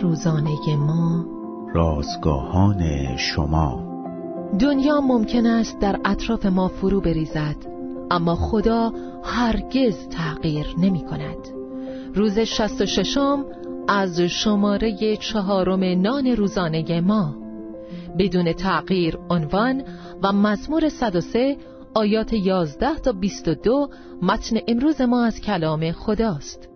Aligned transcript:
روزانه 0.00 0.76
ما. 0.76 1.24
رازگاهان 1.74 3.16
شما. 3.16 3.92
دنیا 4.58 5.00
ممکن 5.00 5.46
است 5.46 5.78
در 5.78 6.00
اطراف 6.04 6.46
ما 6.46 6.68
فرو 6.68 7.00
بریزد 7.00 7.56
اما 8.10 8.34
خدا 8.34 8.92
هرگز 9.24 10.08
تغییر 10.08 10.66
نمی 10.78 11.04
کند. 11.04 11.48
روز 12.14 12.38
شست 12.38 12.80
و 12.80 12.86
ششم 12.86 13.44
از 13.88 14.20
شماره 14.20 15.16
چهارم 15.16 16.00
نان 16.00 16.26
روزانه 16.26 17.00
ما. 17.00 17.34
بدون 18.18 18.52
تغییر 18.52 19.18
عنوان 19.30 19.82
و 20.22 20.32
مزمور 20.32 20.88
103 20.88 21.56
آیات 21.94 22.32
11 22.32 22.94
تا 22.94 23.12
22 23.12 23.88
متن 24.22 24.56
امروز 24.68 25.00
ما 25.00 25.24
از 25.24 25.40
کلام 25.40 25.92
خداست. 25.92 26.71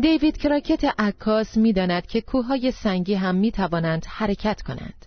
دیوید 0.00 0.36
کراکت 0.36 0.84
عکاس 0.98 1.56
می‌داند 1.56 2.06
که 2.06 2.20
کوههای 2.20 2.70
سنگی 2.70 3.14
هم 3.14 3.34
می 3.34 3.52
توانند 3.52 4.06
حرکت 4.08 4.62
کنند. 4.62 5.06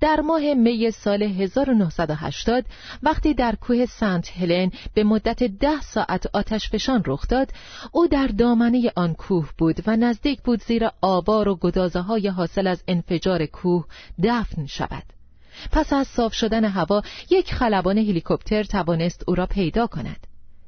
در 0.00 0.20
ماه 0.20 0.54
می 0.54 0.90
سال 0.90 1.22
1980 1.22 2.64
وقتی 3.02 3.34
در 3.34 3.54
کوه 3.54 3.86
سنت 3.86 4.30
هلن 4.36 4.70
به 4.94 5.04
مدت 5.04 5.42
ده 5.42 5.80
ساعت 5.80 6.26
آتش 6.32 6.68
فشان 6.68 7.02
رخ 7.06 7.28
داد 7.28 7.50
او 7.92 8.06
در 8.06 8.26
دامنه 8.26 8.92
آن 8.96 9.14
کوه 9.14 9.50
بود 9.58 9.76
و 9.86 9.96
نزدیک 9.96 10.42
بود 10.42 10.62
زیر 10.62 10.88
آوار 11.00 11.48
و 11.48 11.56
گدازه 11.56 12.00
های 12.00 12.28
حاصل 12.28 12.66
از 12.66 12.82
انفجار 12.88 13.46
کوه 13.46 13.84
دفن 14.22 14.66
شود. 14.66 15.04
پس 15.72 15.92
از 15.92 16.08
صاف 16.08 16.34
شدن 16.34 16.64
هوا 16.64 17.02
یک 17.30 17.54
خلبان 17.54 17.98
هلیکوپتر 17.98 18.62
توانست 18.62 19.24
او 19.26 19.34
را 19.34 19.46
پیدا 19.46 19.86
کند. 19.86 20.26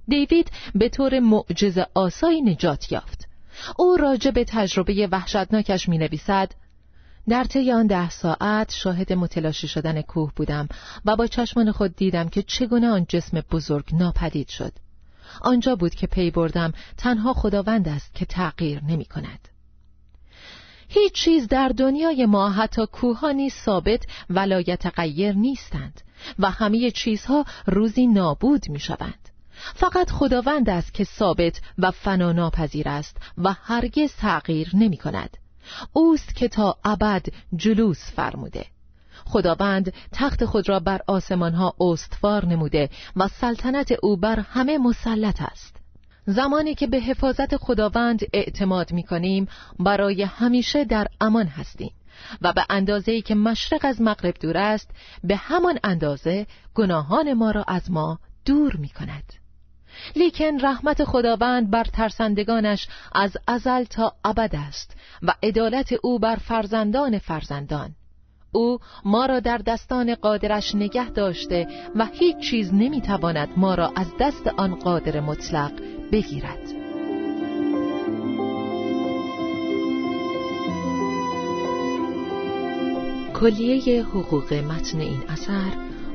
دیوید 0.09 0.51
به 0.75 0.89
طور 0.89 1.21
معجز 1.21 1.79
آسایی 1.95 2.43
نجات 2.43 2.93
یافت. 2.93 3.26
او 3.77 3.97
راجع 3.97 4.31
به 4.31 4.45
تجربه 4.45 5.09
وحشتناکش 5.13 5.89
می 5.89 5.99
نویسد 5.99 6.53
در 7.29 7.45
طی 7.45 7.73
آن 7.73 7.87
ده 7.87 8.11
ساعت 8.11 8.73
شاهد 8.73 9.13
متلاشی 9.13 9.69
شدن 9.69 10.03
کوه 10.03 10.33
بودم 10.37 10.69
و 11.05 11.17
با 11.17 11.27
چشمان 11.27 11.73
خود 11.73 11.97
دیدم 11.97 12.29
که 12.29 12.43
چگونه 12.43 12.89
آن 12.89 13.07
جسم 13.09 13.41
بزرگ 13.51 13.95
ناپدید 13.95 14.49
شد 14.49 14.73
آنجا 15.41 15.77
بود 15.77 15.95
که 15.95 16.07
پی 16.07 16.31
بردم 16.31 16.73
تنها 16.97 17.33
خداوند 17.33 17.89
است 17.89 18.15
که 18.15 18.25
تغییر 18.27 18.85
نمی 18.85 19.05
کند 19.05 19.49
هیچ 20.89 21.13
چیز 21.13 21.49
در 21.49 21.69
دنیای 21.69 22.27
ما 22.27 22.51
حتی 22.51 22.87
کوهانی 22.87 23.51
ثابت 23.51 24.03
ولایت 24.31 24.87
غیر 24.87 25.33
نیستند 25.33 26.01
و 26.39 26.51
همه 26.51 26.91
چیزها 26.91 27.45
روزی 27.67 28.07
نابود 28.07 28.69
می 28.69 28.81
شوند. 28.81 29.29
فقط 29.75 30.11
خداوند 30.11 30.71
است 30.71 30.95
که 30.95 31.05
ثابت 31.05 31.61
و 31.79 31.91
فنا 31.91 32.33
ناپذیر 32.33 32.89
است 32.89 33.17
و 33.39 33.53
هرگز 33.63 34.13
تغییر 34.15 34.71
نمی 34.75 34.97
کند. 34.97 35.37
اوست 35.93 36.37
که 36.37 36.49
تا 36.49 36.77
ابد 36.85 37.27
جلوس 37.57 38.13
فرموده. 38.13 38.67
خداوند 39.25 39.93
تخت 40.13 40.45
خود 40.45 40.69
را 40.69 40.81
بر 40.81 41.01
آسمان 41.07 41.55
ها 41.55 41.75
استوار 41.81 42.47
نموده 42.47 42.91
و 43.17 43.29
سلطنت 43.29 43.93
او 44.03 44.17
بر 44.17 44.41
همه 44.41 44.79
مسلط 44.79 45.43
است. 45.43 45.77
زمانی 46.27 46.75
که 46.75 46.87
به 46.87 47.01
حفاظت 47.01 47.57
خداوند 47.57 48.21
اعتماد 48.33 48.93
می 48.93 49.03
کنیم 49.03 49.49
برای 49.79 50.23
همیشه 50.23 50.85
در 50.85 51.07
امان 51.21 51.47
هستیم 51.47 51.93
و 52.43 52.53
به 52.53 52.65
اندازه 52.71 53.21
که 53.21 53.35
مشرق 53.35 53.81
از 53.83 54.01
مغرب 54.01 54.35
دور 54.41 54.57
است 54.57 54.91
به 55.25 55.37
همان 55.37 55.79
اندازه 55.85 56.47
گناهان 56.75 57.33
ما 57.33 57.51
را 57.51 57.65
از 57.69 57.91
ما 57.91 58.19
دور 58.45 58.77
می 58.77 58.89
کند 58.89 59.33
لیکن 60.17 60.61
رحمت 60.61 61.05
خداوند 61.05 61.71
بر 61.71 61.85
ترسندگانش 61.85 62.89
از 63.13 63.37
ازل 63.49 63.85
تا 63.85 64.13
ابد 64.25 64.57
است 64.69 64.97
و 65.23 65.35
عدالت 65.43 65.93
او 66.03 66.19
بر 66.19 66.37
فرزندان 66.37 67.19
فرزندان. 67.19 67.91
او 68.53 68.79
ما 69.05 69.27
را 69.27 69.41
در 69.41 69.59
دستان 69.59 70.15
قادرش 70.15 70.75
نگه 70.75 71.11
داشته 71.11 71.67
و 71.97 72.07
هیچ 72.07 72.37
چیز 72.39 72.75
نمی‌تواند 72.75 73.49
ما 73.57 73.75
را 73.75 73.93
از 73.97 74.07
دست 74.21 74.47
آن 74.47 74.75
قادر 74.75 75.21
مطلق 75.21 75.73
بگیرد. 76.13 76.87
کلیه 83.35 84.03
حقوق 84.03 84.53
متن 84.55 85.01
این 85.01 85.23
اثر 85.29 85.73